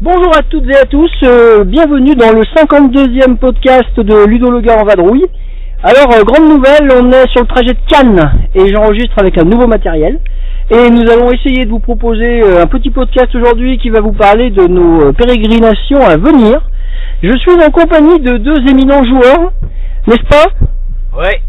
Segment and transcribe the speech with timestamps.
[0.00, 4.84] Bonjour à toutes et à tous, euh, bienvenue dans le 52e podcast de Ludo en
[4.84, 5.26] vadrouille.
[5.84, 9.44] Alors, euh, grande nouvelle, on est sur le trajet de Cannes et j'enregistre avec un
[9.44, 10.20] nouveau matériel.
[10.70, 14.12] Et nous allons essayer de vous proposer euh, un petit podcast aujourd'hui qui va vous
[14.12, 16.60] parler de nos euh, pérégrinations à venir.
[17.22, 19.52] Je suis en compagnie de deux éminents joueurs,
[20.06, 20.46] n'est-ce pas?
[21.18, 21.42] Ouais.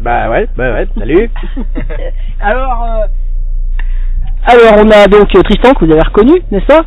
[0.00, 1.30] Bah ouais, bah ouais, salut.
[2.40, 3.06] Alors, euh,
[4.48, 6.84] alors on a donc euh, Tristan que vous avez reconnu, n'est-ce pas?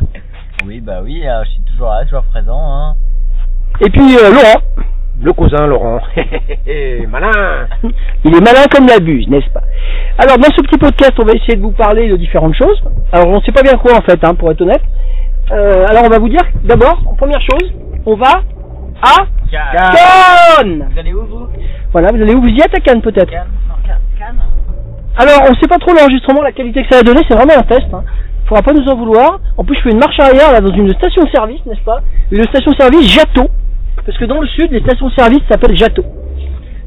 [0.66, 2.58] Oui, bah oui, euh, je suis toujours là, toujours présent.
[2.58, 2.94] Hein.
[3.82, 4.62] Et puis euh, Laurent,
[5.22, 6.00] Le cousin Laurent.
[7.08, 7.66] Malin.
[8.24, 9.62] Il est malin comme la buse, n'est-ce pas?
[10.18, 12.82] Alors, dans ce petit podcast, on va essayer de vous parler de différentes choses.
[13.12, 14.82] Alors, on ne sait pas bien quoi, en fait, hein, pour être honnête.
[15.52, 17.72] Euh, alors, on va vous dire, d'abord, première chose,
[18.06, 18.42] on va
[19.02, 21.48] à Cannes Vous allez où vous?
[21.92, 22.40] Voilà, vous allez où?
[22.40, 23.30] Vous y êtes à Cannes, peut-être?
[23.30, 23.48] Cannes
[24.18, 24.40] Cannes.
[25.16, 27.62] Alors, on sait pas trop l'enregistrement, la qualité que ça a donné, c'est vraiment un
[27.62, 27.92] test.
[27.92, 28.04] Hein.
[28.46, 29.40] Faudra pas nous en vouloir.
[29.56, 32.00] En plus, je fais une marche arrière, là, dans une station-service, n'est-ce pas?
[32.30, 33.50] Une station-service Jato.
[34.04, 36.04] Parce que dans le sud, les stations-service s'appellent Jato.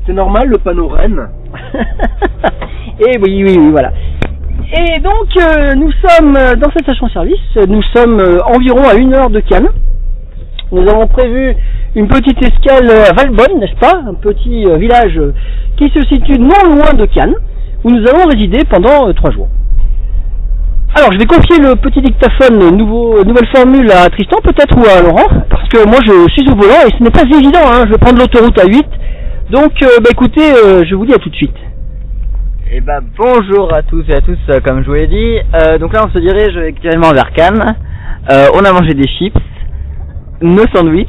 [0.06, 1.30] C'est normal, le panneau Rennes.
[3.00, 3.92] Et oui, oui, oui, voilà.
[4.76, 9.14] Et donc, euh, nous sommes euh, dans cette station-service, nous sommes euh, environ à une
[9.14, 9.70] heure de Cannes.
[10.72, 11.56] Nous avons prévu
[11.96, 14.02] une petite escale à Valbonne, n'est-ce pas?
[14.08, 15.22] Un petit village
[15.78, 17.36] qui se situe non loin de Cannes,
[17.84, 19.48] où nous allons résider pendant trois jours.
[20.96, 25.02] Alors, je vais confier le petit dictaphone nouveau, nouvelle formule à Tristan, peut-être, ou à
[25.02, 25.28] Laurent,
[25.74, 28.20] que moi, je suis au volant et ce n'est pas évident, hein, je vais prendre
[28.20, 28.86] l'autoroute à 8.
[29.50, 31.56] Donc, euh, bah, écoutez, euh, je vous dis à tout de suite.
[32.76, 35.38] Eh ben bonjour à tous et à tous, euh, comme je vous l'ai dit.
[35.54, 37.76] Euh, donc là on se dirige actuellement vers Cannes.
[38.31, 39.38] Euh, on a mangé des chips,
[40.42, 41.08] nos sandwichs,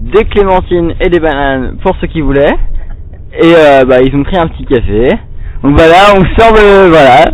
[0.00, 2.54] des clémentines et des bananes pour ceux qui voulaient.
[3.38, 5.10] Et euh, bah ils ont pris un petit café.
[5.62, 7.26] Donc voilà, on sort de voilà.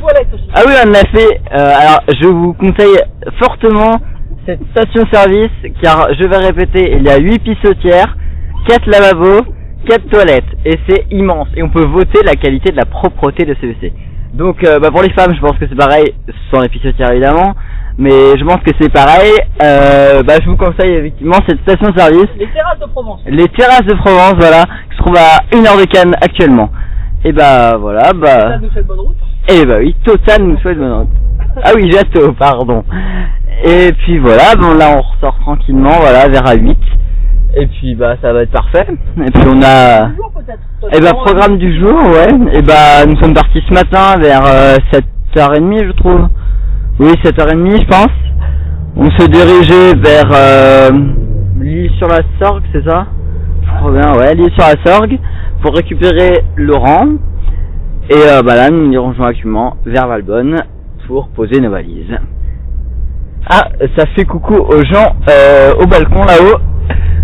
[0.53, 1.41] Ah oui, on a fait.
[1.53, 2.99] euh, alors je vous conseille
[3.41, 3.93] fortement
[4.46, 5.50] cette station-service
[5.82, 8.16] car je vais répéter, il y a 8 pissotières,
[8.68, 9.44] 4 lavabos,
[9.88, 13.54] 4 toilettes et c'est immense et on peut voter la qualité de la propreté de
[13.60, 13.92] ce WC.
[14.34, 16.14] Donc euh, bah, pour les femmes je pense que c'est pareil,
[16.52, 17.54] sans les pissotières évidemment,
[17.98, 19.32] mais je pense que c'est pareil.
[19.62, 23.20] Euh, bah, je vous conseille effectivement cette station service, Les terrasses de Provence.
[23.26, 26.70] les terrasses de Provence voilà, qui se trouvent à une heure de Cannes actuellement.
[27.24, 28.58] Et bah voilà, bah...
[28.58, 29.16] nous fait bonne route.
[29.48, 31.08] Eh bah oui, Total nous souhaite bonne route.
[31.64, 32.84] Ah oui, Jato, pardon.
[33.69, 36.78] Et puis voilà, bon là on ressort tranquillement, voilà, vers à 8.
[37.56, 38.87] Et puis bah ça va être parfait.
[39.19, 40.09] Et puis on a...
[40.09, 40.60] Peut-être.
[40.93, 42.28] Eh bah programme du jour, ouais.
[42.53, 44.76] Et bah nous sommes partis ce matin vers euh,
[45.34, 46.28] 7h30 je trouve.
[47.00, 48.12] Oui, 7h30 je pense.
[48.97, 50.91] On se dirigeait vers euh,
[51.60, 53.06] l'île sur la Sorgue, c'est ça?
[53.62, 55.19] Je crois bien, ouais, l'île sur la Sorgue,
[55.60, 57.09] pour récupérer Laurent.
[58.09, 60.62] Et euh, bah là, nous irons actuellement vers Valbonne
[61.06, 62.16] pour poser nos valises.
[63.48, 66.58] Ah, ça fait coucou aux gens euh, au balcon là-haut.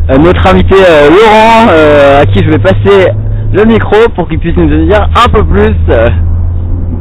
[0.08, 3.10] Euh, notre invité euh, Laurent, à qui je vais passer
[3.52, 5.74] le micro pour qu'il puisse nous dire un peu plus.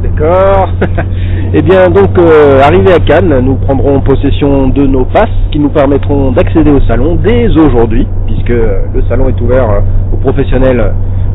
[0.02, 0.70] D'accord.
[1.54, 2.18] eh bien, donc,
[2.64, 7.16] arrivé à Cannes, nous prendrons possession de nos passes qui nous permettront d'accéder au salon
[7.24, 10.92] dès aujourd'hui, puisque le salon est ouvert aux professionnels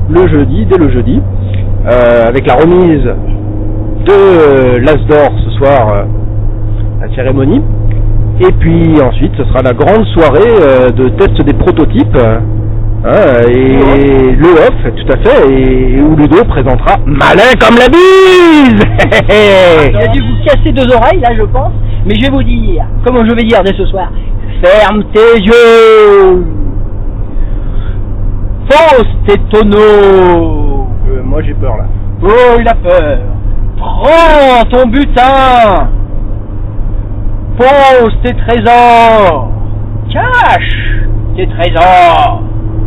[0.09, 1.21] le jeudi, dès le jeudi,
[1.85, 3.07] avec la remise
[4.07, 6.05] de euh, l'As d'or ce soir,
[7.01, 7.61] la cérémonie.
[8.39, 12.15] Et puis ensuite, ce sera la grande soirée euh, de test des prototypes.
[12.15, 12.39] euh,
[13.05, 18.83] hein, et le off, tout à fait, et où Ludo présentera Malin comme la bise
[19.89, 21.71] Il a dû vous casser deux oreilles, là, je pense.
[22.05, 24.09] Mais je vais vous dire, comment je vais dire dès ce soir
[24.63, 26.45] Ferme tes yeux
[28.69, 31.85] Pose tes tonneaux Euh, Moi j'ai peur là.
[32.23, 33.19] Oh, il a peur
[33.78, 35.90] Prends ton butin
[37.57, 39.49] Pose tes trésors
[40.11, 40.87] Cache
[41.35, 42.41] tes trésors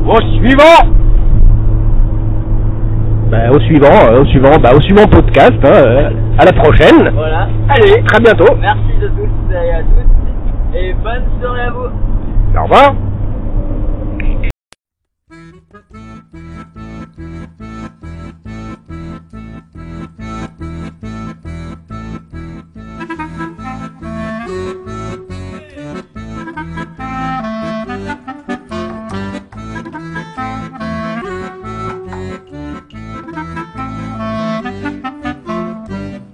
[0.06, 0.90] Au suivant
[3.31, 5.52] Bah, au suivant, euh, au suivant, bah, au suivant podcast.
[5.64, 7.11] Hein, euh, à la prochaine.
[7.14, 7.49] Voilà.
[7.69, 8.56] Allez, très bientôt.
[8.61, 10.76] Merci de tous et à toutes.
[10.76, 12.58] Et bonne soirée à vous.
[12.58, 12.94] Au revoir.